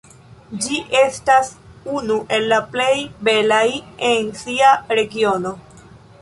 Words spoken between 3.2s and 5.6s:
belaj en sia regiono.